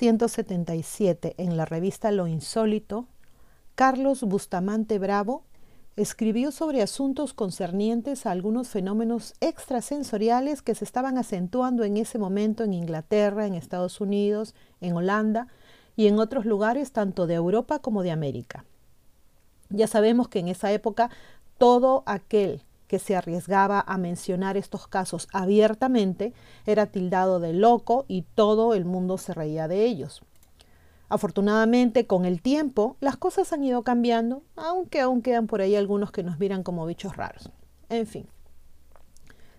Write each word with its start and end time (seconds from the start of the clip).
En 0.00 0.14
1977, 0.14 1.34
en 1.38 1.56
la 1.56 1.64
revista 1.64 2.12
Lo 2.12 2.28
Insólito, 2.28 3.08
Carlos 3.74 4.22
Bustamante 4.22 4.96
Bravo 5.00 5.42
escribió 5.96 6.52
sobre 6.52 6.82
asuntos 6.82 7.34
concernientes 7.34 8.24
a 8.24 8.30
algunos 8.30 8.68
fenómenos 8.68 9.34
extrasensoriales 9.40 10.62
que 10.62 10.76
se 10.76 10.84
estaban 10.84 11.18
acentuando 11.18 11.82
en 11.82 11.96
ese 11.96 12.16
momento 12.16 12.62
en 12.62 12.74
Inglaterra, 12.74 13.44
en 13.44 13.54
Estados 13.54 14.00
Unidos, 14.00 14.54
en 14.80 14.94
Holanda 14.94 15.48
y 15.96 16.06
en 16.06 16.20
otros 16.20 16.46
lugares 16.46 16.92
tanto 16.92 17.26
de 17.26 17.34
Europa 17.34 17.80
como 17.80 18.04
de 18.04 18.12
América. 18.12 18.64
Ya 19.68 19.88
sabemos 19.88 20.28
que 20.28 20.38
en 20.38 20.46
esa 20.46 20.70
época 20.70 21.10
todo 21.58 22.04
aquel 22.06 22.62
que 22.88 22.98
se 22.98 23.14
arriesgaba 23.14 23.84
a 23.86 23.96
mencionar 23.98 24.56
estos 24.56 24.88
casos 24.88 25.28
abiertamente 25.32 26.32
era 26.66 26.86
tildado 26.86 27.38
de 27.38 27.52
loco 27.52 28.04
y 28.08 28.22
todo 28.22 28.74
el 28.74 28.84
mundo 28.84 29.18
se 29.18 29.34
reía 29.34 29.68
de 29.68 29.84
ellos. 29.84 30.22
Afortunadamente, 31.08 32.06
con 32.06 32.24
el 32.24 32.42
tiempo, 32.42 32.96
las 33.00 33.16
cosas 33.16 33.52
han 33.52 33.62
ido 33.62 33.82
cambiando, 33.82 34.42
aunque 34.56 35.00
aún 35.00 35.22
quedan 35.22 35.46
por 35.46 35.60
ahí 35.60 35.76
algunos 35.76 36.10
que 36.10 36.22
nos 36.22 36.38
miran 36.38 36.62
como 36.62 36.84
bichos 36.84 37.16
raros. 37.16 37.50
En 37.88 38.06
fin, 38.06 38.26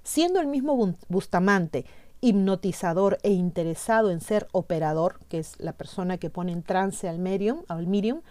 siendo 0.04 0.40
el 0.42 0.48
mismo 0.48 0.96
Bustamante 1.08 1.86
hipnotizador 2.22 3.18
e 3.24 3.32
interesado 3.32 4.12
en 4.12 4.22
ser 4.22 4.48
operador, 4.52 5.20
que 5.30 5.40
es 5.40 5.56
la 5.60 5.74
persona 5.74 6.18
que 6.18 6.30
pone 6.30 6.52
en 6.52 6.64
trance 6.64 7.08
al 7.08 7.18
medium, 7.18 7.64
al 7.68 7.88
medium 7.88 8.22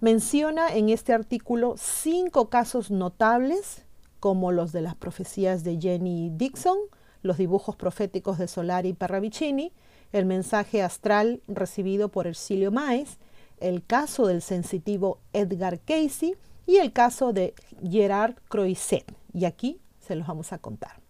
menciona 0.00 0.74
en 0.74 0.88
este 0.88 1.12
artículo 1.12 1.74
cinco 1.76 2.48
casos 2.48 2.90
notables, 2.90 3.84
como 4.20 4.52
los 4.52 4.72
de 4.72 4.82
las 4.82 4.94
profecías 4.94 5.64
de 5.64 5.78
Jenny 5.80 6.30
Dixon, 6.34 6.78
los 7.22 7.38
dibujos 7.38 7.76
proféticos 7.76 8.38
de 8.38 8.48
Solari 8.48 8.92
Parravicini, 8.92 9.72
el 10.12 10.24
mensaje 10.24 10.82
astral 10.82 11.42
recibido 11.48 12.08
por 12.08 12.26
Ercilio 12.26 12.70
Maes, 12.70 13.18
el 13.60 13.84
caso 13.84 14.26
del 14.26 14.42
sensitivo 14.42 15.18
Edgar 15.32 15.80
Casey 15.80 16.36
y 16.66 16.76
el 16.76 16.92
caso 16.92 17.32
de 17.32 17.54
Gerard 17.82 18.36
Croiset. 18.48 19.12
Y 19.32 19.44
aquí 19.44 19.80
se 20.00 20.14
los 20.14 20.26
vamos 20.26 20.52
a 20.52 20.58
contar. 20.58 21.00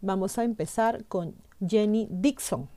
Vamos 0.00 0.38
a 0.38 0.44
empezar 0.44 1.04
con 1.04 1.34
Jenny 1.66 2.08
Dixon. 2.10 2.68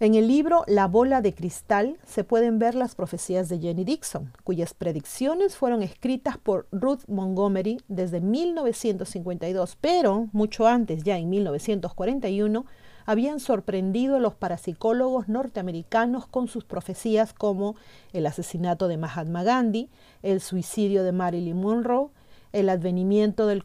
En 0.00 0.14
el 0.14 0.28
libro 0.28 0.62
La 0.68 0.86
bola 0.86 1.22
de 1.22 1.34
cristal 1.34 1.98
se 2.06 2.22
pueden 2.22 2.60
ver 2.60 2.76
las 2.76 2.94
profecías 2.94 3.48
de 3.48 3.58
Jenny 3.58 3.82
Dixon, 3.82 4.32
cuyas 4.44 4.72
predicciones 4.72 5.56
fueron 5.56 5.82
escritas 5.82 6.38
por 6.38 6.68
Ruth 6.70 7.00
Montgomery 7.08 7.80
desde 7.88 8.20
1952, 8.20 9.76
pero 9.80 10.28
mucho 10.30 10.68
antes, 10.68 11.02
ya 11.02 11.18
en 11.18 11.28
1941, 11.28 12.64
habían 13.06 13.40
sorprendido 13.40 14.14
a 14.14 14.20
los 14.20 14.34
parapsicólogos 14.34 15.28
norteamericanos 15.28 16.28
con 16.28 16.46
sus 16.46 16.64
profecías 16.64 17.32
como 17.32 17.74
el 18.12 18.24
asesinato 18.26 18.86
de 18.86 18.98
Mahatma 18.98 19.42
Gandhi, 19.42 19.90
el 20.22 20.40
suicidio 20.40 21.02
de 21.02 21.10
Marilyn 21.10 21.60
Monroe, 21.60 22.10
el 22.52 22.68
advenimiento 22.68 23.46
del, 23.46 23.62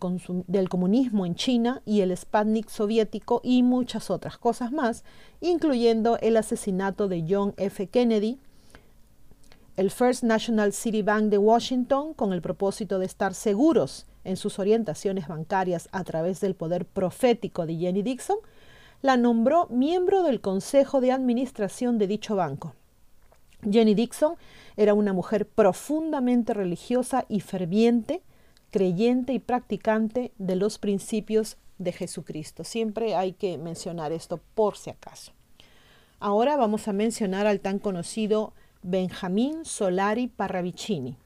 comunismo 0.70 1.26
en 1.26 1.36
China 1.36 1.82
y 1.86 2.02
el 2.02 2.16
Sputnik 2.16 2.70
soviético 2.70 3.42
y 3.44 3.64
muchas 3.64 4.10
otras 4.10 4.38
cosas 4.38 4.72
más, 4.72 5.04
incluyendo 5.42 6.18
el 6.20 6.38
asesinato 6.38 7.08
de 7.08 7.26
John 7.28 7.54
F. 7.58 7.88
Kennedy, 7.88 8.40
el 9.76 9.90
First 9.90 10.24
National 10.24 10.74
City 10.74 11.02
Bank 11.02 11.26
de 11.26 11.38
Washington, 11.38 12.14
con 12.14 12.34
el 12.34 12.42
propósito 12.42 13.00
de 13.00 13.06
estar 13.06 13.34
seguros 13.34 14.06
en 14.24 14.38
sus 14.38 14.60
orientaciones 14.60 15.28
bancarias 15.28 15.90
a 15.92 16.04
través 16.04 16.40
del 16.42 16.56
poder 16.56 16.86
profético 16.86 17.66
de 17.66 17.78
Jenny 17.78 18.04
Dixon, 18.04 18.38
la 19.02 19.18
nombró 19.18 19.68
miembro 19.68 20.24
del 20.24 20.42
Consejo 20.42 21.02
de 21.02 21.12
Administración 21.12 21.98
de 21.98 22.08
dicho 22.08 22.36
banco. 22.36 22.74
Jenny 23.70 23.96
Dixon 23.96 24.36
era 24.78 24.94
una 24.94 25.14
mujer 25.14 25.48
profundamente 25.48 26.54
religiosa 26.54 27.26
y 27.30 27.40
ferviente, 27.40 28.22
creyente 28.74 29.34
y 29.34 29.40
practicante 29.40 30.34
de 30.40 30.56
los 30.56 30.80
principios 30.80 31.58
de 31.78 31.92
Jesucristo. 31.92 32.64
Siempre 32.64 33.14
hay 33.14 33.34
que 33.34 33.60
mencionar 33.60 34.12
esto 34.12 34.42
por 34.56 34.78
si 34.78 34.90
acaso. 34.90 35.32
Ahora 36.20 36.58
vamos 36.58 36.88
a 36.88 36.94
mencionar 36.94 37.46
al 37.46 37.60
tan 37.60 37.78
conocido 37.78 38.54
Benjamín 38.82 39.64
Solari 39.64 40.28
Parravicini. 40.28 41.18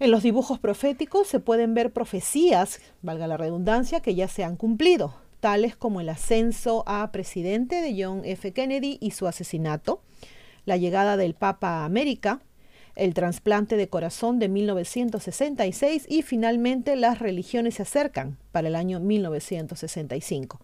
En 0.00 0.10
los 0.10 0.24
dibujos 0.24 0.58
proféticos 0.58 1.28
se 1.28 1.38
pueden 1.38 1.72
ver 1.74 1.92
profecías, 1.92 2.80
valga 3.00 3.28
la 3.28 3.36
redundancia, 3.36 4.00
que 4.00 4.16
ya 4.16 4.26
se 4.26 4.42
han 4.42 4.56
cumplido 4.56 5.14
tales 5.38 5.76
como 5.76 6.00
el 6.00 6.08
ascenso 6.08 6.82
a 6.86 7.12
presidente 7.12 7.80
de 7.80 8.02
John 8.02 8.22
F. 8.24 8.52
Kennedy 8.52 8.98
y 9.00 9.12
su 9.12 9.28
asesinato, 9.28 10.02
la 10.64 10.76
llegada 10.76 11.16
del 11.16 11.34
Papa 11.34 11.80
a 11.80 11.84
América, 11.84 12.42
el 12.96 13.14
trasplante 13.14 13.76
de 13.76 13.88
corazón 13.88 14.38
de 14.38 14.48
1966 14.48 16.06
y 16.08 16.22
finalmente 16.22 16.96
las 16.96 17.18
religiones 17.18 17.74
se 17.74 17.82
acercan 17.82 18.38
para 18.52 18.68
el 18.68 18.74
año 18.76 19.00
1965. 19.00 20.60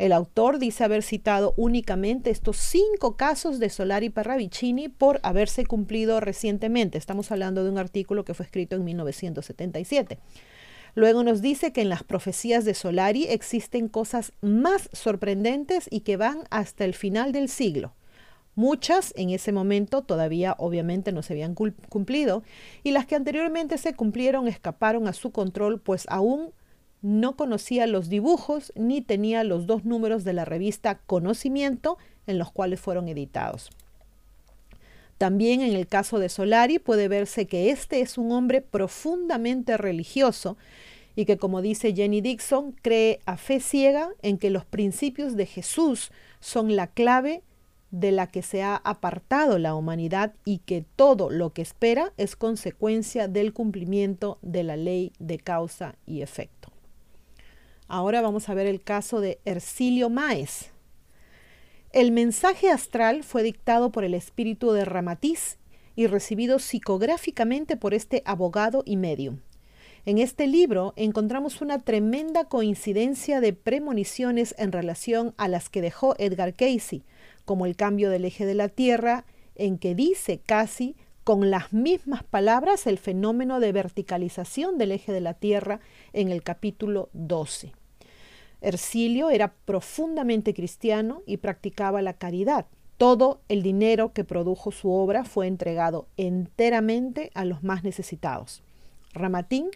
El 0.00 0.12
autor 0.12 0.58
dice 0.58 0.82
haber 0.82 1.02
citado 1.02 1.52
únicamente 1.58 2.30
estos 2.30 2.56
cinco 2.56 3.18
casos 3.18 3.58
de 3.58 3.68
Solari 3.68 4.08
Parravicini 4.08 4.88
por 4.88 5.20
haberse 5.22 5.66
cumplido 5.66 6.20
recientemente. 6.20 6.96
Estamos 6.96 7.30
hablando 7.30 7.64
de 7.64 7.70
un 7.70 7.76
artículo 7.76 8.24
que 8.24 8.32
fue 8.32 8.46
escrito 8.46 8.76
en 8.76 8.84
1977. 8.84 10.18
Luego 10.94 11.22
nos 11.22 11.42
dice 11.42 11.72
que 11.72 11.82
en 11.82 11.90
las 11.90 12.02
profecías 12.02 12.64
de 12.64 12.72
Solari 12.72 13.24
existen 13.24 13.88
cosas 13.88 14.32
más 14.40 14.88
sorprendentes 14.92 15.86
y 15.90 16.00
que 16.00 16.16
van 16.16 16.44
hasta 16.50 16.86
el 16.86 16.94
final 16.94 17.32
del 17.32 17.50
siglo. 17.50 17.92
Muchas 18.54 19.14
en 19.16 19.30
ese 19.30 19.52
momento 19.52 20.02
todavía 20.02 20.54
obviamente 20.58 21.12
no 21.12 21.22
se 21.22 21.32
habían 21.34 21.54
cumplido 21.54 22.42
y 22.82 22.90
las 22.90 23.06
que 23.06 23.14
anteriormente 23.14 23.78
se 23.78 23.94
cumplieron 23.94 24.48
escaparon 24.48 25.06
a 25.06 25.12
su 25.12 25.30
control 25.30 25.80
pues 25.80 26.06
aún 26.08 26.52
no 27.02 27.36
conocía 27.36 27.86
los 27.86 28.08
dibujos 28.08 28.72
ni 28.74 29.00
tenía 29.00 29.44
los 29.44 29.66
dos 29.66 29.84
números 29.84 30.24
de 30.24 30.32
la 30.32 30.44
revista 30.44 30.98
Conocimiento 31.06 31.96
en 32.26 32.38
los 32.38 32.50
cuales 32.50 32.80
fueron 32.80 33.08
editados. 33.08 33.70
También 35.16 35.60
en 35.60 35.74
el 35.74 35.86
caso 35.86 36.18
de 36.18 36.28
Solari 36.28 36.78
puede 36.78 37.08
verse 37.08 37.46
que 37.46 37.70
este 37.70 38.00
es 38.00 38.18
un 38.18 38.32
hombre 38.32 38.62
profundamente 38.62 39.76
religioso 39.76 40.56
y 41.14 41.26
que, 41.26 41.36
como 41.36 41.60
dice 41.60 41.94
Jenny 41.94 42.20
Dixon, 42.20 42.72
cree 42.72 43.20
a 43.26 43.36
fe 43.36 43.60
ciega 43.60 44.10
en 44.22 44.38
que 44.38 44.48
los 44.48 44.64
principios 44.64 45.36
de 45.36 45.44
Jesús 45.44 46.10
son 46.40 46.74
la 46.74 46.86
clave 46.86 47.42
de 47.90 48.12
la 48.12 48.26
que 48.26 48.42
se 48.42 48.62
ha 48.62 48.76
apartado 48.76 49.58
la 49.58 49.74
humanidad 49.74 50.34
y 50.44 50.58
que 50.58 50.84
todo 50.96 51.30
lo 51.30 51.52
que 51.52 51.62
espera 51.62 52.12
es 52.16 52.36
consecuencia 52.36 53.28
del 53.28 53.52
cumplimiento 53.52 54.38
de 54.42 54.62
la 54.62 54.76
ley 54.76 55.12
de 55.18 55.38
causa 55.38 55.96
y 56.06 56.22
efecto. 56.22 56.70
Ahora 57.88 58.20
vamos 58.20 58.48
a 58.48 58.54
ver 58.54 58.66
el 58.66 58.82
caso 58.82 59.20
de 59.20 59.40
Ercilio 59.44 60.10
Maes, 60.10 60.70
el 61.92 62.12
mensaje 62.12 62.70
astral 62.70 63.24
fue 63.24 63.42
dictado 63.42 63.90
por 63.90 64.04
el 64.04 64.14
espíritu 64.14 64.70
de 64.70 64.84
Ramatiz 64.84 65.58
y 65.96 66.06
recibido 66.06 66.60
psicográficamente 66.60 67.76
por 67.76 67.94
este 67.94 68.22
abogado 68.24 68.84
y 68.86 68.96
medium. 68.96 69.40
En 70.06 70.18
este 70.18 70.46
libro 70.46 70.92
encontramos 70.94 71.60
una 71.60 71.80
tremenda 71.80 72.44
coincidencia 72.44 73.40
de 73.40 73.54
premoniciones 73.54 74.54
en 74.56 74.70
relación 74.70 75.34
a 75.36 75.48
las 75.48 75.68
que 75.68 75.82
dejó 75.82 76.14
Edgar 76.18 76.54
Casey, 76.54 77.02
como 77.50 77.66
el 77.66 77.74
cambio 77.74 78.10
del 78.10 78.26
eje 78.26 78.46
de 78.46 78.54
la 78.54 78.68
Tierra, 78.68 79.24
en 79.56 79.78
que 79.78 79.96
dice 79.96 80.38
casi 80.38 80.94
con 81.24 81.50
las 81.50 81.72
mismas 81.72 82.22
palabras 82.22 82.86
el 82.86 82.96
fenómeno 82.96 83.58
de 83.58 83.72
verticalización 83.72 84.78
del 84.78 84.92
eje 84.92 85.10
de 85.10 85.20
la 85.20 85.34
Tierra 85.34 85.80
en 86.12 86.28
el 86.28 86.44
capítulo 86.44 87.08
12. 87.12 87.72
Ercilio 88.60 89.30
era 89.30 89.52
profundamente 89.64 90.54
cristiano 90.54 91.24
y 91.26 91.38
practicaba 91.38 92.02
la 92.02 92.12
caridad. 92.12 92.66
Todo 92.98 93.40
el 93.48 93.64
dinero 93.64 94.12
que 94.12 94.22
produjo 94.22 94.70
su 94.70 94.92
obra 94.92 95.24
fue 95.24 95.48
entregado 95.48 96.06
enteramente 96.16 97.32
a 97.34 97.44
los 97.44 97.64
más 97.64 97.82
necesitados. 97.82 98.62
Ramatín 99.12 99.70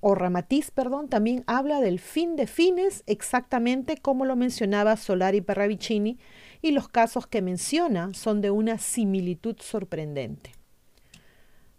o 0.00 0.14
Ramatiz, 0.14 0.70
perdón, 0.70 1.08
también 1.08 1.44
habla 1.46 1.80
del 1.80 1.98
fin 1.98 2.36
de 2.36 2.46
fines 2.46 3.02
exactamente 3.06 3.96
como 3.96 4.24
lo 4.24 4.36
mencionaba 4.36 4.96
Solari 4.96 5.40
Parravicini 5.40 6.18
y 6.62 6.72
los 6.72 6.88
casos 6.88 7.26
que 7.26 7.42
menciona 7.42 8.12
son 8.14 8.40
de 8.40 8.50
una 8.50 8.78
similitud 8.78 9.56
sorprendente. 9.60 10.52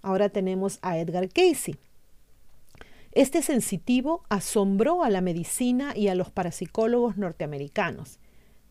Ahora 0.02 0.30
tenemos 0.30 0.80
a 0.82 0.98
Edgar 0.98 1.30
Casey. 1.30 1.76
Este 3.12 3.42
sensitivo 3.42 4.24
asombró 4.30 5.04
a 5.04 5.10
la 5.10 5.22
medicina 5.22 5.94
y 5.96 6.08
a 6.08 6.16
los 6.16 6.30
parapsicólogos 6.30 7.18
norteamericanos. 7.18 8.20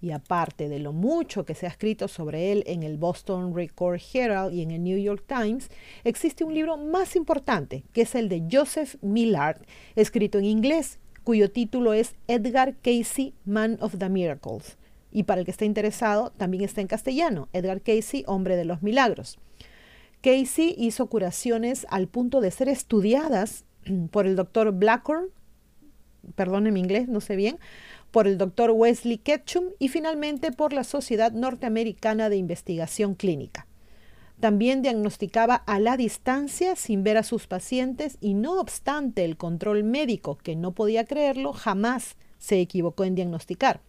Y 0.07 0.13
aparte 0.13 0.69
de 0.69 0.79
lo 0.79 0.93
mucho 0.93 1.45
que 1.45 1.57
se 1.57 1.67
ha 1.67 1.69
escrito 1.69 2.07
sobre 2.07 2.53
él 2.53 2.63
en 2.69 2.85
el 2.85 2.97
Boston 2.97 3.57
Record 3.57 3.99
Herald 4.15 4.55
y 4.55 4.63
en 4.63 4.71
el 4.71 4.85
New 4.85 4.97
York 4.97 5.25
Times, 5.27 5.69
existe 6.05 6.45
un 6.45 6.55
libro 6.55 6.77
más 6.77 7.17
importante, 7.17 7.83
que 7.93 8.03
es 8.03 8.15
el 8.15 8.29
de 8.29 8.45
Joseph 8.49 9.03
Millard, 9.03 9.63
escrito 9.97 10.39
en 10.39 10.45
inglés, 10.45 11.01
cuyo 11.25 11.51
título 11.51 11.93
es 11.93 12.15
Edgar 12.29 12.77
Casey, 12.77 13.35
Man 13.45 13.79
of 13.81 13.99
the 13.99 14.09
Miracles, 14.09 14.79
y 15.11 15.25
para 15.25 15.41
el 15.41 15.45
que 15.45 15.51
esté 15.51 15.65
interesado, 15.65 16.31
también 16.37 16.63
está 16.63 16.81
en 16.81 16.87
castellano, 16.87 17.49
Edgar 17.53 17.81
Casey, 17.81 18.23
Hombre 18.29 18.55
de 18.55 18.65
los 18.65 18.85
Milagros. 18.85 19.41
Casey 20.21 20.77
hizo 20.79 21.09
curaciones 21.09 21.85
al 21.91 22.07
punto 22.07 22.41
de 22.41 22.53
ser 22.53 22.69
estudiadas 22.69 23.65
por 24.13 24.29
el 24.29 24.37
doctor 24.37 24.71
Blackhorn, 24.71 25.31
perdón 26.37 26.69
en 26.69 26.75
mi 26.75 26.81
inglés, 26.81 27.09
no 27.09 27.21
sé 27.21 27.35
bien, 27.35 27.59
por 28.17 28.27
el 28.27 28.39
doctor 28.39 28.71
Wesley 28.71 29.19
Ketchum 29.19 29.65
y 29.79 29.89
finalmente 29.89 30.51
por 30.51 30.73
la 30.73 30.85
Sociedad 30.85 31.33
Norteamericana 31.33 32.31
de 32.31 32.39
Investigación 32.39 33.15
Clínica. 33.15 33.67
También 34.41 34.81
diagnosticaba 34.81 35.55
a 35.57 35.79
la 35.81 35.99
distancia 35.99 36.77
sin 36.77 37.05
ver 37.05 37.19
a 37.19 37.23
sus 37.23 37.47
pacientes 37.47 38.17
y 38.23 38.33
no 38.33 38.59
obstante 38.59 39.23
el 39.23 39.37
control 39.37 39.85
médico, 39.85 40.39
que 40.39 40.57
no 40.57 40.73
podía 40.73 41.05
creerlo, 41.05 41.53
jamás 41.53 42.17
se 42.39 42.59
equivocó 42.59 43.05
en 43.05 43.17
diagnosticar. 43.17 43.83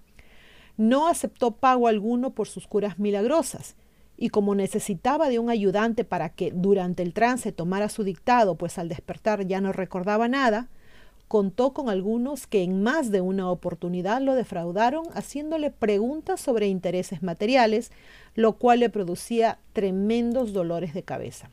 No 0.75 1.07
aceptó 1.07 1.51
pago 1.51 1.87
alguno 1.87 2.31
por 2.31 2.49
sus 2.49 2.67
curas 2.67 2.99
milagrosas 2.99 3.77
y 4.17 4.27
como 4.27 4.55
necesitaba 4.55 5.29
de 5.29 5.39
un 5.39 5.49
ayudante 5.49 6.03
para 6.03 6.27
que 6.27 6.51
durante 6.53 7.01
el 7.01 7.13
trance 7.13 7.53
tomara 7.53 7.87
su 7.87 8.03
dictado, 8.03 8.57
pues 8.57 8.77
al 8.77 8.89
despertar 8.89 9.47
ya 9.47 9.61
no 9.61 9.71
recordaba 9.71 10.27
nada, 10.27 10.67
contó 11.27 11.73
con 11.73 11.89
algunos 11.89 12.47
que 12.47 12.63
en 12.63 12.81
más 12.83 13.11
de 13.11 13.21
una 13.21 13.49
oportunidad 13.49 14.21
lo 14.21 14.35
defraudaron 14.35 15.05
haciéndole 15.13 15.71
preguntas 15.71 16.39
sobre 16.39 16.67
intereses 16.67 17.21
materiales, 17.21 17.91
lo 18.35 18.53
cual 18.53 18.79
le 18.79 18.89
producía 18.89 19.59
tremendos 19.73 20.53
dolores 20.53 20.93
de 20.93 21.03
cabeza. 21.03 21.49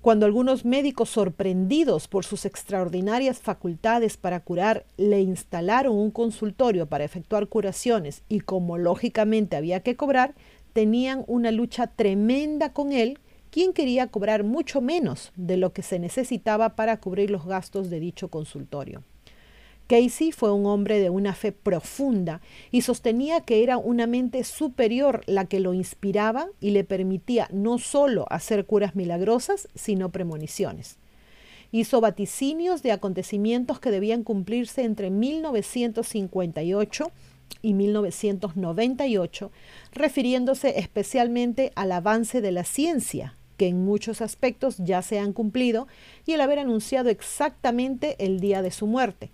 Cuando 0.00 0.26
algunos 0.26 0.64
médicos 0.64 1.10
sorprendidos 1.10 2.08
por 2.08 2.24
sus 2.24 2.44
extraordinarias 2.44 3.38
facultades 3.38 4.16
para 4.16 4.40
curar 4.40 4.84
le 4.96 5.20
instalaron 5.20 5.94
un 5.96 6.10
consultorio 6.10 6.86
para 6.86 7.04
efectuar 7.04 7.46
curaciones 7.46 8.24
y 8.28 8.40
como 8.40 8.78
lógicamente 8.78 9.54
había 9.54 9.80
que 9.80 9.94
cobrar, 9.94 10.34
tenían 10.72 11.24
una 11.28 11.52
lucha 11.52 11.86
tremenda 11.86 12.72
con 12.72 12.92
él 12.92 13.20
quien 13.52 13.72
quería 13.74 14.06
cobrar 14.06 14.44
mucho 14.44 14.80
menos 14.80 15.30
de 15.36 15.58
lo 15.58 15.74
que 15.74 15.82
se 15.82 15.98
necesitaba 15.98 16.70
para 16.70 16.96
cubrir 16.96 17.30
los 17.30 17.44
gastos 17.44 17.90
de 17.90 18.00
dicho 18.00 18.28
consultorio. 18.28 19.02
Casey 19.88 20.32
fue 20.32 20.50
un 20.50 20.64
hombre 20.64 21.00
de 21.00 21.10
una 21.10 21.34
fe 21.34 21.52
profunda 21.52 22.40
y 22.70 22.80
sostenía 22.80 23.42
que 23.42 23.62
era 23.62 23.76
una 23.76 24.06
mente 24.06 24.42
superior 24.44 25.20
la 25.26 25.44
que 25.44 25.60
lo 25.60 25.74
inspiraba 25.74 26.46
y 26.60 26.70
le 26.70 26.82
permitía 26.82 27.46
no 27.52 27.76
solo 27.76 28.24
hacer 28.30 28.64
curas 28.64 28.96
milagrosas, 28.96 29.68
sino 29.74 30.08
premoniciones. 30.08 30.96
Hizo 31.72 32.00
vaticinios 32.00 32.82
de 32.82 32.92
acontecimientos 32.92 33.80
que 33.80 33.90
debían 33.90 34.24
cumplirse 34.24 34.84
entre 34.84 35.10
1958 35.10 37.12
y 37.60 37.74
1998, 37.74 39.52
refiriéndose 39.92 40.78
especialmente 40.78 41.70
al 41.74 41.92
avance 41.92 42.40
de 42.40 42.52
la 42.52 42.64
ciencia 42.64 43.36
que 43.56 43.68
en 43.68 43.84
muchos 43.84 44.20
aspectos 44.20 44.76
ya 44.78 45.02
se 45.02 45.18
han 45.18 45.32
cumplido 45.32 45.88
y 46.26 46.32
el 46.32 46.40
haber 46.40 46.58
anunciado 46.58 47.10
exactamente 47.10 48.16
el 48.18 48.40
día 48.40 48.62
de 48.62 48.70
su 48.70 48.86
muerte. 48.86 49.30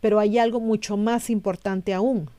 Pero 0.00 0.18
hay 0.18 0.38
algo 0.38 0.60
mucho 0.60 0.96
más 0.96 1.30
importante 1.30 1.94
aún. 1.94 2.30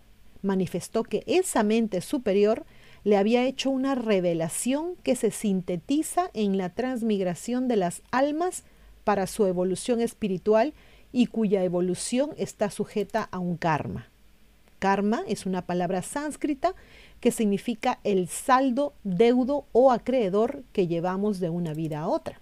Manifestó 0.42 1.04
que 1.04 1.24
esa 1.26 1.64
mente 1.64 2.02
superior 2.02 2.66
le 3.04 3.18
había 3.18 3.46
hecho 3.46 3.70
una 3.70 3.96
revelación 3.96 4.96
que 5.04 5.16
se 5.16 5.32
sintetiza 5.32 6.30
en 6.34 6.58
la 6.58 6.70
transmigración 6.70 7.68
de 7.68 7.78
las 7.78 8.02
almas 8.12 8.64
para 9.04 9.28
su 9.28 9.46
evolución 9.46 10.02
espiritual 10.02 10.74
y 11.14 11.28
cuya 11.28 11.64
evolución 11.64 12.32
está 12.38 12.70
sujeta 12.70 13.30
a 13.32 13.40
un 13.40 13.58
karma. 13.58 14.10
Karma 14.80 15.24
es 15.28 15.46
una 15.46 15.66
palabra 15.66 16.02
sánscrita 16.02 16.76
que 17.20 17.32
significa 17.32 18.00
el 18.04 18.28
saldo, 18.28 18.94
deudo 19.04 19.66
o 19.72 19.92
acreedor 19.92 20.64
que 20.72 20.88
llevamos 20.88 21.40
de 21.40 21.50
una 21.50 21.74
vida 21.74 22.00
a 22.00 22.08
otra. 22.08 22.40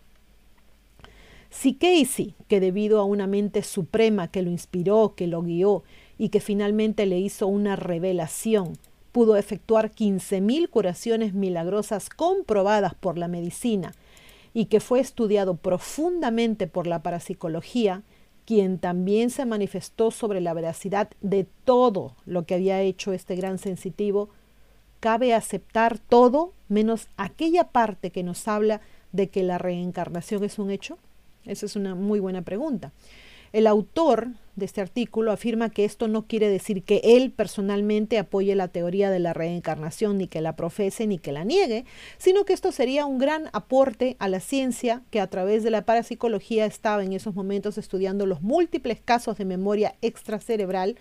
Si 1.50 1.74
Casey, 1.74 2.36
que 2.50 2.60
debido 2.60 3.00
a 3.00 3.06
una 3.06 3.28
mente 3.28 3.64
suprema 3.64 4.28
que 4.28 4.42
lo 4.42 4.50
inspiró, 4.50 5.14
que 5.16 5.28
lo 5.28 5.42
guió 5.42 5.84
y 6.18 6.30
que 6.30 6.42
finalmente 6.42 7.06
le 7.06 7.20
hizo 7.20 7.48
una 7.48 7.78
revelación, 7.78 8.74
pudo 9.14 9.38
efectuar 9.38 9.92
15.000 9.92 10.70
curaciones 10.70 11.34
milagrosas 11.34 12.10
comprobadas 12.10 12.94
por 12.94 13.18
la 13.18 13.30
medicina 13.30 13.94
y 14.54 14.66
que 14.66 14.82
fue 14.82 15.00
estudiado 15.00 15.56
profundamente 15.56 16.68
por 16.68 16.88
la 16.88 17.02
parapsicología, 17.02 18.04
quien 18.46 18.78
también 18.78 19.30
se 19.30 19.46
manifestó 19.46 20.12
sobre 20.12 20.42
la 20.42 20.54
veracidad 20.54 21.10
de 21.22 21.48
todo 21.64 22.16
lo 22.26 22.46
que 22.46 22.56
había 22.56 22.82
hecho 22.82 23.14
este 23.14 23.38
gran 23.38 23.58
sensitivo, 23.58 24.30
cabe 25.06 25.36
aceptar 25.36 26.00
todo 26.00 26.54
menos 26.68 27.10
aquella 27.16 27.66
parte 27.66 28.10
que 28.10 28.24
nos 28.24 28.48
habla 28.48 28.82
de 29.12 29.30
que 29.30 29.44
la 29.44 29.60
reencarnación 29.60 30.44
es 30.44 30.58
un 30.58 30.72
hecho? 30.72 30.98
Esa 31.46 31.68
es 31.68 31.76
una 31.76 31.94
muy 31.94 32.20
buena 32.20 32.42
pregunta. 32.42 32.92
El 33.54 33.68
autor 33.68 34.30
de 34.56 34.66
este 34.66 34.82
artículo 34.82 35.32
afirma 35.32 35.70
que 35.70 35.86
esto 35.86 36.08
no 36.08 36.24
quiere 36.24 36.50
decir 36.50 36.82
que 36.82 37.02
él 37.04 37.30
personalmente 37.30 38.18
apoye 38.18 38.56
la 38.56 38.70
teoría 38.70 39.12
de 39.12 39.20
la 39.20 39.34
reencarnación, 39.34 40.18
ni 40.18 40.28
que 40.28 40.42
la 40.42 40.56
profese, 40.56 41.06
ni 41.06 41.20
que 41.20 41.32
la 41.32 41.44
niegue, 41.44 41.86
sino 42.18 42.44
que 42.44 42.54
esto 42.54 42.72
sería 42.72 43.06
un 43.06 43.20
gran 43.20 43.52
aporte 43.54 44.16
a 44.18 44.28
la 44.28 44.40
ciencia 44.40 45.04
que 45.12 45.22
a 45.22 45.28
través 45.28 45.64
de 45.64 45.70
la 45.70 45.86
parapsicología 45.86 46.66
estaba 46.66 47.04
en 47.04 47.14
esos 47.14 47.36
momentos 47.36 47.78
estudiando 47.78 48.26
los 48.26 48.42
múltiples 48.42 49.02
casos 49.06 49.38
de 49.38 49.46
memoria 49.46 49.94
extracerebral, 50.02 50.98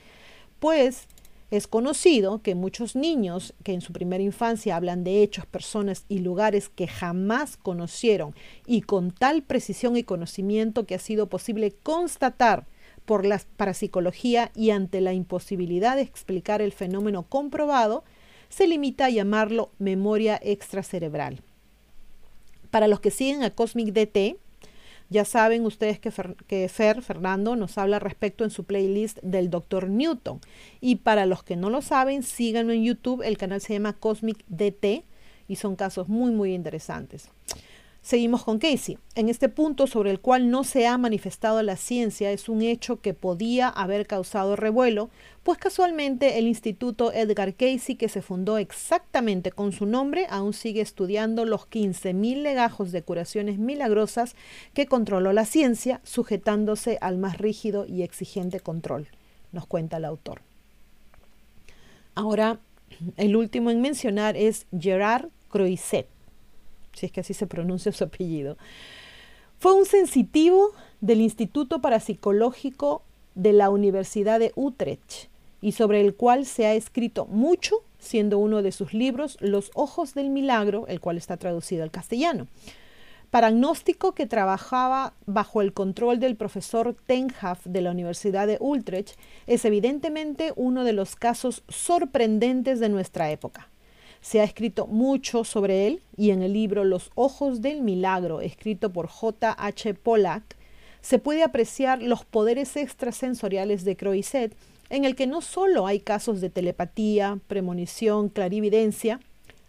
pues 0.61 1.09
es 1.57 1.67
conocido 1.67 2.43
que 2.43 2.55
muchos 2.55 2.97
niños 2.97 3.55
que 3.63 3.73
en 3.73 3.81
su 3.81 3.93
primera 3.93 4.23
infancia 4.23 4.77
hablan 4.77 5.05
de 5.05 5.23
hechos, 5.23 5.47
personas 5.47 6.05
y 6.09 6.19
lugares 6.19 6.69
que 6.69 6.89
jamás 6.89 7.57
conocieron 7.57 8.35
y 8.67 8.81
con 8.81 9.13
tal 9.13 9.43
precisión 9.43 9.97
y 9.97 10.03
conocimiento 10.03 10.85
que 10.85 10.95
ha 10.95 10.99
sido 10.99 11.29
posible 11.29 11.73
constatar 11.83 12.67
por 13.05 13.25
la 13.25 13.41
parapsicología 13.57 14.51
y 14.55 14.71
ante 14.71 15.01
la 15.01 15.13
imposibilidad 15.13 15.97
de 15.97 16.03
explicar 16.03 16.63
el 16.63 16.73
fenómeno 16.73 17.25
comprobado, 17.25 18.05
se 18.49 18.67
limita 18.67 19.07
a 19.07 19.11
llamarlo 19.11 19.71
memoria 19.79 20.41
extracerebral. 20.43 21.41
Para 22.71 22.89
los 22.89 23.01
que 23.01 23.11
siguen 23.11 23.45
a 23.45 23.51
Cosmic 23.51 23.93
DT, 23.93 24.39
ya 25.11 25.25
saben 25.25 25.65
ustedes 25.65 26.01
que 26.01 26.11
Fer, 26.69 27.03
Fernando 27.03 27.57
nos 27.57 27.79
habla 27.79 27.99
respecto 27.99 28.45
en 28.45 28.51
su 28.51 28.65
playlist 28.65 29.19
del 29.23 29.51
Dr. 29.51 29.89
Newton. 29.89 30.41
Y 30.81 30.97
para 30.97 31.27
los 31.27 31.43
que 31.43 31.57
no 31.57 31.71
lo 31.71 31.83
saben, 31.83 32.23
síganlo 32.23 32.73
en 32.73 32.85
YouTube. 32.85 33.23
El 33.23 33.39
canal 33.39 33.61
se 33.61 33.75
llama 33.75 33.93
Cosmic 33.93 34.45
DT 34.49 35.05
y 35.47 35.57
son 35.57 35.77
casos 35.77 36.09
muy, 36.09 36.33
muy 36.33 36.55
interesantes. 36.55 37.31
Seguimos 38.05 38.45
con 38.45 38.59
Casey. 38.59 38.99
En 39.15 39.31
este 39.31 39.49
punto 39.49 39.87
sobre 39.87 40.11
el 40.11 40.21
cual 40.21 40.51
no 40.51 40.63
se 40.63 40.87
ha 40.87 40.99
manifestado 40.99 41.63
la 41.63 41.79
ciencia 41.79 42.33
es 42.33 42.51
un 42.51 42.61
hecho 42.61 43.01
que 43.01 43.15
podía 43.15 43.71
haber 43.71 44.07
causado 44.07 44.57
revuelo, 44.57 45.09
pues 45.43 45.57
casualmente 45.57 46.39
el 46.39 46.47
Instituto 46.47 47.15
Edgar 47.15 47.55
Casey, 47.55 47.97
que 47.97 48.11
se 48.11 48.21
fundó 48.21 48.59
exactamente 48.59 49.53
con 49.53 49.73
su 49.73 49.87
nombre, 49.87 50.27
aún 50.29 50.53
sigue 50.53 50.83
estudiando 50.83 51.47
los 51.47 51.63
15.000 51.63 52.43
legajos 52.43 52.93
de 52.93 53.01
curaciones 53.01 53.59
milagrosas 53.59 54.37
que 54.75 54.85
controló 54.85 55.33
la 55.33 55.47
ciencia, 55.47 56.03
sujetándose 56.05 56.99
al 57.01 57.17
más 57.17 57.39
rígido 57.39 57.87
y 57.87 58.03
exigente 58.03 58.61
control, 58.61 59.09
nos 59.51 59.67
cuenta 59.67 59.97
el 59.97 60.05
autor. 60.05 60.43
Ahora, 62.15 62.61
el 63.17 63.35
último 63.35 63.71
en 63.71 63.81
mencionar 63.81 64.37
es 64.37 64.67
Gerard 64.79 65.31
Croiset 65.49 66.14
si 66.95 67.07
es 67.07 67.13
que 67.13 67.21
así 67.21 67.35
se 67.35 67.47
pronuncia 67.47 67.93
su 67.93 68.05
apellido. 68.05 68.57
Fue 69.59 69.73
un 69.73 69.87
sensitivo 69.87 70.73
del 71.01 71.21
Instituto 71.21 71.81
Parapsicológico 71.81 73.03
de 73.35 73.53
la 73.53 73.71
Universidad 73.71 74.39
de 74.39 74.53
Utrecht 74.57 75.29
y 75.61 75.73
sobre 75.73 76.03
el 76.03 76.15
cual 76.15 76.45
se 76.45 76.67
ha 76.67 76.75
escrito 76.75 77.25
mucho, 77.27 77.77
siendo 77.99 78.39
uno 78.39 78.61
de 78.61 78.73
sus 78.73 78.93
libros 78.93 79.39
Los 79.41 79.71
Ojos 79.75 80.13
del 80.13 80.29
Milagro, 80.29 80.87
el 80.89 81.01
cual 81.01 81.17
está 81.17 81.39
traducido 81.39 81.83
al 81.83 81.91
castellano. 81.91 82.47
Paragnóstico 83.31 84.13
que 84.13 84.27
trabajaba 84.27 85.15
bajo 85.27 85.63
el 85.63 85.73
control 85.73 86.21
del 86.21 86.37
profesor 86.37 86.95
Tenhaf 87.07 87.65
de 87.65 87.81
la 87.81 87.91
Universidad 87.91 88.47
de 88.47 88.59
Utrecht, 88.61 89.19
es 89.47 89.65
evidentemente 89.65 90.53
uno 90.55 90.85
de 90.85 90.93
los 90.93 91.17
casos 91.17 91.65
sorprendentes 91.69 92.79
de 92.79 92.91
nuestra 92.91 93.31
época. 93.31 93.69
Se 94.25 94.41
ha 94.41 94.45
escrito 94.45 94.87
mucho 94.87 95.45
sobre 95.45 95.87
él 95.87 96.01
y 96.17 96.31
en 96.31 96.43
el 96.43 96.55
libro 96.55 96.83
Los 96.85 97.11
Ojos 97.15 97.61
del 97.61 97.83
Milagro, 97.83 98.41
escrito 98.41 98.91
por 98.91 99.07
J. 99.07 99.55
H. 99.59 99.93
Pollack, 99.93 100.57
se 101.03 101.19
puede 101.19 101.43
apreciar 101.43 102.01
los 102.03 102.25
poderes 102.25 102.75
extrasensoriales 102.79 103.85
de 103.85 103.97
Croiset, 103.97 104.57
en 104.89 105.05
el 105.05 105.15
que 105.15 105.27
no 105.27 105.43
solo 105.43 105.87
hay 105.87 106.01
casos 106.01 106.41
de 106.41 106.49
telepatía, 106.49 107.39
premonición, 107.49 108.31
clarividencia, 108.31 109.21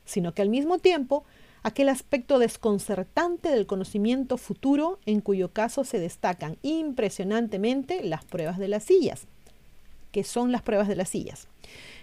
sino 0.05 0.33
que 0.33 0.41
al 0.41 0.49
mismo 0.49 0.79
tiempo 0.79 1.25
aquel 1.61 1.89
aspecto 1.89 2.39
desconcertante 2.39 3.49
del 3.49 3.65
conocimiento 3.65 4.37
futuro 4.37 4.99
en 5.05 5.19
cuyo 5.19 5.51
caso 5.51 5.83
se 5.83 5.99
destacan 5.99 6.55
impresionantemente 6.61 8.05
las 8.05 8.23
pruebas 8.23 8.57
de 8.57 8.69
las 8.69 8.85
sillas. 8.85 9.27
Que 10.15 10.23
son 10.23 10.53
las 10.53 10.61
pruebas 10.61 10.87
de 10.87 10.95
las 10.95 11.09
sillas. 11.09 11.49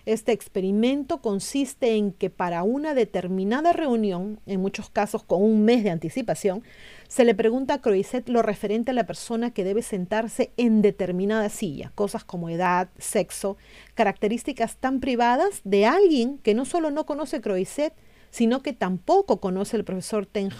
Este 0.05 0.33
experimento 0.33 1.23
consiste 1.23 1.97
en 1.97 2.13
que 2.13 2.29
para 2.29 2.63
una 2.63 2.93
determinada 2.93 3.73
reunión, 3.73 4.39
en 4.45 4.61
muchos 4.61 4.91
casos 4.91 5.23
con 5.23 5.43
un 5.43 5.65
mes 5.65 5.83
de 5.83 5.89
anticipación, 5.89 6.63
se 7.09 7.25
le 7.25 7.35
pregunta 7.35 7.73
a 7.73 7.81
Croiset 7.81 8.29
lo 8.29 8.43
referente 8.43 8.91
a 8.91 8.95
la 8.95 9.07
persona 9.07 9.55
que 9.55 9.65
debe 9.65 9.81
sentarse 9.81 10.53
en 10.59 10.83
determinada 10.83 11.49
silla, 11.49 11.91
cosas 11.95 12.23
como 12.23 12.51
edad, 12.51 12.91
sexo, 12.99 13.57
características 13.95 14.77
tan 14.77 15.01
privadas 15.01 15.63
de 15.65 15.87
alguien 15.87 16.37
que 16.37 16.53
no 16.53 16.67
solo 16.67 16.91
no 16.91 17.07
conoce 17.07 17.41
Croiset, 17.41 17.95
sino 18.31 18.63
que 18.63 18.75
tampoco 18.75 19.41
conoce 19.41 19.79
el 19.79 19.85
profesor 19.85 20.27
Ten 20.27 20.51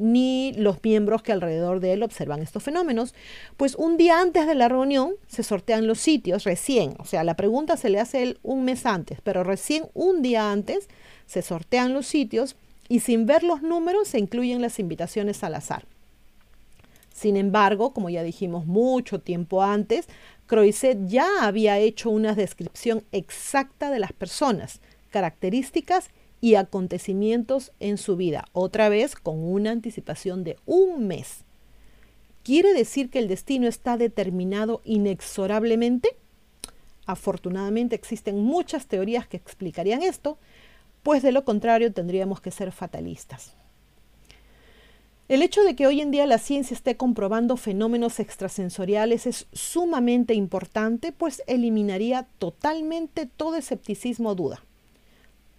ni 0.00 0.52
los 0.54 0.82
miembros 0.82 1.22
que 1.22 1.32
alrededor 1.32 1.80
de 1.80 1.92
él 1.92 2.02
observan 2.02 2.42
estos 2.42 2.62
fenómenos, 2.62 3.14
pues 3.56 3.74
un 3.74 3.96
día 3.96 4.20
antes 4.20 4.46
de 4.46 4.54
la 4.54 4.68
reunión 4.68 5.14
se 5.28 5.42
sortean 5.42 5.86
los 5.86 6.00
sitios 6.00 6.44
recién, 6.44 6.94
o 6.98 7.04
sea, 7.04 7.22
la 7.22 7.36
pregunta 7.36 7.76
se 7.76 7.90
le 7.90 8.00
hace 8.00 8.22
él 8.22 8.38
un 8.42 8.64
mes 8.64 8.86
antes, 8.86 9.20
pero 9.22 9.44
recién 9.44 9.84
un 9.94 10.22
día 10.22 10.50
antes 10.50 10.88
se 11.26 11.42
sortean 11.42 11.92
los 11.92 12.06
sitios 12.06 12.56
y 12.88 13.00
sin 13.00 13.26
ver 13.26 13.44
los 13.44 13.62
números 13.62 14.08
se 14.08 14.18
incluyen 14.18 14.60
las 14.60 14.78
invitaciones 14.78 15.44
al 15.44 15.54
azar. 15.54 15.84
Sin 17.12 17.36
embargo, 17.36 17.92
como 17.92 18.08
ya 18.08 18.22
dijimos 18.22 18.66
mucho 18.66 19.20
tiempo 19.20 19.62
antes, 19.62 20.08
Croiset 20.46 21.06
ya 21.06 21.28
había 21.42 21.78
hecho 21.78 22.10
una 22.10 22.34
descripción 22.34 23.04
exacta 23.12 23.90
de 23.90 23.98
las 23.98 24.12
personas, 24.12 24.80
características 25.10 26.10
y 26.40 26.54
acontecimientos 26.54 27.72
en 27.80 27.98
su 27.98 28.16
vida, 28.16 28.44
otra 28.52 28.88
vez 28.88 29.14
con 29.16 29.38
una 29.38 29.70
anticipación 29.70 30.44
de 30.44 30.56
un 30.66 31.06
mes. 31.06 31.44
¿Quiere 32.42 32.72
decir 32.72 33.10
que 33.10 33.18
el 33.18 33.28
destino 33.28 33.68
está 33.68 33.96
determinado 33.96 34.80
inexorablemente? 34.84 36.16
Afortunadamente 37.06 37.94
existen 37.94 38.42
muchas 38.42 38.86
teorías 38.86 39.26
que 39.26 39.36
explicarían 39.36 40.02
esto, 40.02 40.38
pues 41.02 41.22
de 41.22 41.32
lo 41.32 41.44
contrario 41.44 41.92
tendríamos 41.92 42.40
que 42.40 42.50
ser 42.50 42.72
fatalistas. 42.72 43.54
El 45.28 45.42
hecho 45.42 45.62
de 45.62 45.76
que 45.76 45.86
hoy 45.86 46.00
en 46.00 46.10
día 46.10 46.26
la 46.26 46.38
ciencia 46.38 46.74
esté 46.74 46.96
comprobando 46.96 47.56
fenómenos 47.56 48.18
extrasensoriales 48.18 49.26
es 49.26 49.46
sumamente 49.52 50.34
importante, 50.34 51.12
pues 51.12 51.42
eliminaría 51.46 52.26
totalmente 52.38 53.26
todo 53.26 53.54
escepticismo 53.54 54.30
o 54.30 54.34
duda. 54.34 54.64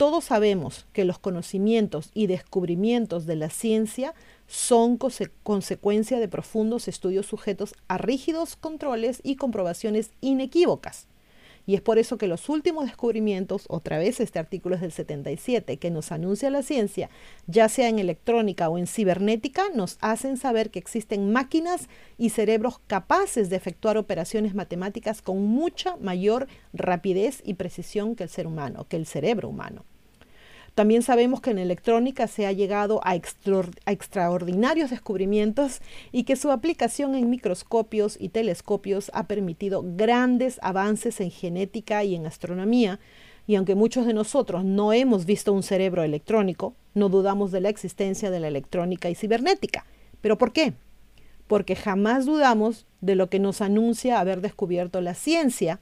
Todos 0.02 0.24
sabemos 0.24 0.88
que 0.94 1.06
los 1.06 1.20
conocimientos 1.20 2.10
y 2.16 2.26
descubrimientos 2.26 3.28
de 3.28 3.36
la 3.36 3.52
ciencia 3.52 4.16
son 4.48 4.98
consecuencia 4.98 6.20
de 6.20 6.28
profundos 6.28 6.88
estudios 6.88 7.28
sujetos 7.28 7.76
a 7.88 8.00
rígidos 8.00 8.56
controles 8.56 9.22
y 9.24 9.36
comprobaciones 9.36 10.10
inequívocas. 10.20 11.06
Y 11.68 11.76
es 11.76 11.82
por 11.82 12.00
eso 12.00 12.18
que 12.18 12.26
los 12.26 12.50
últimos 12.50 12.86
descubrimientos, 12.86 13.66
otra 13.68 14.00
vez 14.00 14.20
este 14.20 14.40
artículo 14.40 14.74
es 14.74 14.82
del 14.82 14.92
77, 14.92 15.78
que 15.78 15.92
nos 15.92 16.12
anuncia 16.12 16.50
la 16.50 16.64
ciencia, 16.64 17.12
ya 17.46 17.70
sea 17.70 17.88
en 17.88 18.00
electrónica 18.00 18.70
o 18.70 18.80
en 18.80 18.88
cibernética, 18.88 19.66
nos 19.76 20.00
hacen 20.02 20.38
saber 20.38 20.72
que 20.72 20.80
existen 20.80 21.32
máquinas 21.32 21.90
y 22.18 22.32
cerebros 22.32 22.80
capaces 22.88 23.52
de 23.52 23.58
efectuar 23.58 23.98
operaciones 23.98 24.56
matemáticas 24.56 25.22
con 25.22 25.46
mucha 25.46 25.96
mayor 25.98 26.48
rapidez 26.74 27.44
y 27.46 27.54
precisión 27.54 28.16
que 28.16 28.24
el 28.24 28.30
ser 28.30 28.48
humano, 28.48 28.88
que 28.90 28.98
el 28.98 29.06
cerebro 29.06 29.48
humano. 29.48 29.86
También 30.76 31.02
sabemos 31.02 31.42
que 31.42 31.52
en 31.52 31.60
electrónica 31.60 32.28
se 32.28 32.46
ha 32.46 32.54
llegado 32.54 33.02
a, 33.04 33.16
extraordinarios 33.16 34.90
descubrimientos 34.90 35.82
y 36.14 36.24
que 36.24 36.38
su 36.38 36.50
aplicación 36.50 37.14
en 37.16 37.30
microscopios 37.30 38.16
y 38.20 38.30
telescopios 38.30 39.12
ha 39.14 39.28
permitido 39.28 39.84
grandes 39.86 40.60
avances 40.62 41.20
en 41.20 41.30
genética 41.30 42.04
y 42.06 42.16
en 42.16 42.26
astronomía. 42.26 43.00
Y 43.48 43.56
aunque 43.56 43.76
muchos 43.76 44.06
de 44.06 44.14
nosotros 44.14 44.64
no 44.64 44.94
hemos 44.94 45.26
visto 45.26 45.52
un 45.52 45.64
cerebro 45.64 46.04
electrónico, 46.04 46.74
no 46.94 47.10
dudamos 47.10 47.52
de 47.52 47.60
la 47.60 47.70
existencia 47.70 48.32
de 48.32 48.40
la 48.40 48.48
electrónica 48.48 49.10
y 49.10 49.16
cibernética. 49.16 49.86
¿Pero 50.22 50.38
por 50.38 50.54
qué? 50.54 50.74
Porque 51.48 51.76
jamás 51.76 52.26
dudamos 52.26 52.86
de 53.02 53.16
lo 53.16 53.30
que 53.30 53.40
nos 53.40 53.60
anuncia 53.60 54.22
haber 54.22 54.40
descubierto 54.40 55.02
la 55.02 55.16
ciencia 55.16 55.82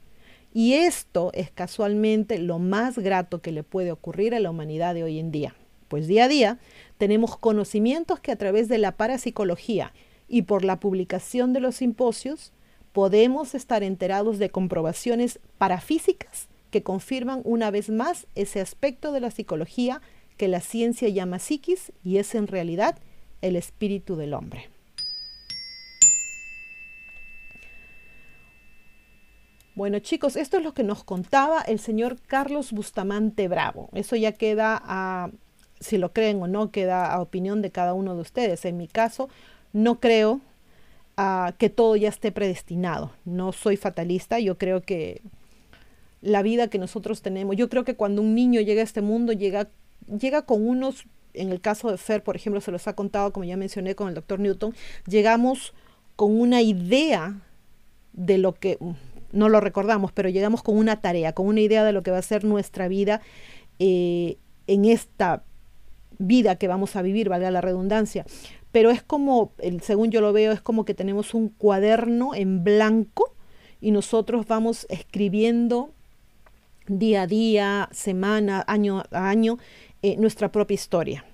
y 0.53 0.74
esto 0.74 1.32
es 1.34 1.51
casualmente 1.51 2.39
lo 2.39 2.60
más 2.60 2.98
grato 2.98 3.41
que 3.41 3.51
le 3.51 3.63
puede 3.63 3.91
ocurrir 3.91 4.34
a 4.34 4.39
la 4.39 4.50
humanidad 4.50 4.96
de 4.96 5.03
hoy 5.03 5.20
en 5.20 5.32
día, 5.32 5.56
pues 5.88 6.08
día 6.08 6.25
a 6.25 6.27
día 6.27 6.60
tenemos 6.98 7.38
conocimientos 7.38 8.20
que 8.20 8.32
a 8.32 8.36
través 8.36 8.68
de 8.68 8.77
la 8.77 8.98
parapsicología 8.98 9.94
y 10.27 10.44
por 10.44 10.63
la 10.63 10.79
publicación 10.79 11.53
de 11.53 11.60
los 11.60 11.75
simposios 11.75 12.53
podemos 12.94 13.56
estar 13.56 13.84
enterados 13.84 14.39
de 14.39 14.50
comprobaciones 14.50 15.39
parafísicas 15.58 16.48
que 16.72 16.84
confirman 16.84 17.41
una 17.44 17.72
vez 17.72 17.89
más 17.89 18.27
ese 18.36 18.62
aspecto 18.62 19.12
de 19.12 19.20
la 19.20 19.32
psicología 19.32 20.01
que 20.38 20.48
la 20.48 20.62
ciencia 20.62 21.10
llama 21.10 21.39
psiquis 21.39 21.91
y 22.03 22.18
es 22.18 22.34
en 22.36 22.48
realidad 22.48 22.98
el 23.41 23.56
espíritu 23.56 24.15
del 24.15 24.34
hombre. 24.34 24.70
Bueno 29.80 30.00
chicos, 30.00 30.36
esto 30.36 30.58
es 30.58 30.64
lo 30.66 30.74
que 30.74 30.84
nos 30.84 31.06
contaba 31.06 31.62
el 31.62 31.80
señor 31.80 32.18
Carlos 32.28 32.74
Bustamante 32.74 33.48
Bravo. 33.48 33.88
Eso 33.94 34.18
ya 34.18 34.34
queda 34.34 34.78
a, 34.84 35.30
si 35.80 35.98
lo 35.98 36.12
creen 36.12 36.42
o 36.42 36.48
no, 36.48 36.70
queda 36.70 37.10
a 37.10 37.22
opinión 37.22 37.62
de 37.62 37.72
cada 37.72 37.94
uno 37.94 38.14
de 38.14 38.20
ustedes. 38.20 38.66
En 38.66 38.76
mi 38.76 38.90
caso, 38.90 39.30
no 39.72 40.02
creo 40.02 40.42
uh, 41.18 41.54
que 41.58 41.70
todo 41.70 41.96
ya 41.96 42.10
esté 42.10 42.34
predestinado. 42.34 43.14
No 43.24 43.54
soy 43.54 43.78
fatalista, 43.78 44.38
yo 44.40 44.58
creo 44.58 44.82
que 44.82 45.22
la 46.22 46.42
vida 46.42 46.68
que 46.68 46.78
nosotros 46.78 47.22
tenemos, 47.22 47.56
yo 47.56 47.70
creo 47.70 47.86
que 47.86 47.96
cuando 47.96 48.22
un 48.22 48.36
niño 48.36 48.60
llega 48.60 48.82
a 48.82 48.84
este 48.84 49.02
mundo, 49.02 49.32
llega, 49.32 49.70
llega 50.08 50.42
con 50.42 50.68
unos, 50.68 51.06
en 51.34 51.54
el 51.54 51.62
caso 51.62 51.90
de 51.90 51.98
Fer, 51.98 52.22
por 52.22 52.36
ejemplo, 52.36 52.60
se 52.60 52.72
los 52.72 52.86
ha 52.90 52.98
contado, 52.98 53.32
como 53.32 53.46
ya 53.46 53.56
mencioné 53.56 53.96
con 53.96 54.10
el 54.10 54.16
doctor 54.16 54.42
Newton, 54.42 54.76
llegamos 55.08 55.74
con 56.18 56.38
una 56.38 56.62
idea 56.62 57.40
de 58.12 58.38
lo 58.38 58.56
que 58.56 58.78
no 59.32 59.50
lo 59.50 59.60
recordamos, 59.60 60.12
pero 60.12 60.30
llegamos 60.30 60.64
con 60.64 60.78
una 60.78 61.02
tarea, 61.02 61.34
con 61.34 61.48
una 61.48 61.62
idea 61.62 61.84
de 61.84 61.92
lo 61.92 62.04
que 62.04 62.12
va 62.12 62.18
a 62.18 62.24
ser 62.24 62.44
nuestra 62.44 62.88
vida 62.88 63.22
eh, 63.80 64.38
en 64.68 64.86
esta 64.86 65.44
vida 66.18 66.58
que 66.58 66.68
vamos 66.68 66.96
a 66.96 67.02
vivir, 67.02 67.30
valga 67.30 67.50
la 67.52 67.62
redundancia. 67.62 68.26
Pero 68.72 68.92
es 68.92 69.02
como, 69.02 69.54
según 69.82 70.12
yo 70.12 70.22
lo 70.22 70.34
veo, 70.34 70.52
es 70.52 70.62
como 70.62 70.86
que 70.86 70.94
tenemos 70.94 71.34
un 71.34 71.50
cuaderno 71.50 72.36
en 72.36 72.64
blanco 72.64 73.34
y 73.82 73.92
nosotros 73.92 74.46
vamos 74.46 74.86
escribiendo 74.90 75.92
día 76.88 77.24
a 77.24 77.28
día, 77.28 77.90
semana, 77.92 78.64
año 78.68 79.04
a 79.12 79.30
año, 79.30 79.58
eh, 80.02 80.18
nuestra 80.18 80.52
propia 80.52 80.76
historia. 80.76 81.26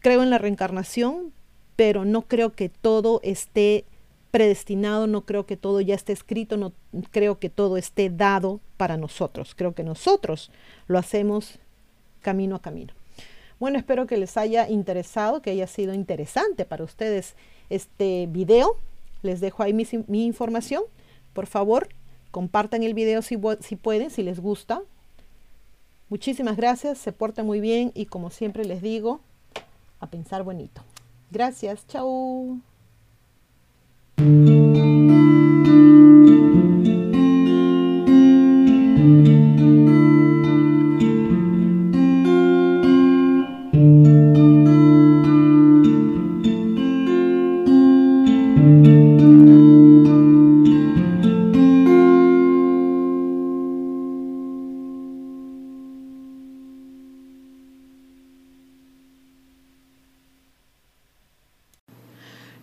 Creo 0.00 0.22
en 0.22 0.30
la 0.30 0.38
reencarnación, 0.38 1.32
pero 1.76 2.04
no 2.04 2.22
creo 2.22 2.52
que 2.52 2.68
todo 2.68 3.20
esté 3.22 3.84
predestinado, 4.32 5.06
no 5.06 5.24
creo 5.26 5.46
que 5.46 5.56
todo 5.56 5.80
ya 5.80 5.94
esté 5.94 6.12
escrito, 6.12 6.56
no 6.56 6.72
creo 7.10 7.38
que 7.38 7.50
todo 7.50 7.76
esté 7.76 8.10
dado 8.10 8.60
para 8.78 8.96
nosotros. 8.96 9.54
Creo 9.54 9.74
que 9.74 9.84
nosotros 9.84 10.50
lo 10.88 10.98
hacemos 10.98 11.60
camino 12.22 12.56
a 12.56 12.62
camino. 12.62 12.94
Bueno, 13.60 13.78
espero 13.78 14.06
que 14.06 14.16
les 14.16 14.36
haya 14.36 14.68
interesado, 14.68 15.42
que 15.42 15.50
haya 15.50 15.66
sido 15.68 15.94
interesante 15.94 16.64
para 16.64 16.82
ustedes 16.82 17.36
este 17.70 18.26
video. 18.26 18.76
Les 19.22 19.40
dejo 19.40 19.62
ahí 19.62 19.72
mi, 19.72 20.24
información. 20.24 20.82
Por 21.34 21.46
favor, 21.46 21.88
compartan 22.30 22.82
el 22.82 22.94
video 22.94 23.22
si, 23.22 23.38
si 23.60 23.76
pueden, 23.76 24.10
si 24.10 24.22
les 24.22 24.40
gusta. 24.40 24.82
Muchísimas 26.08 26.56
gracias, 26.56 26.98
se 26.98 27.12
porta 27.12 27.44
muy 27.44 27.60
bien 27.60 27.92
y 27.94 28.06
como 28.06 28.30
siempre 28.30 28.64
les 28.64 28.82
digo, 28.82 29.20
a 30.00 30.08
pensar 30.08 30.42
bonito. 30.42 30.82
Gracias, 31.30 31.86
chao. 31.86 32.71
thank 34.18 34.48
you 34.48 35.31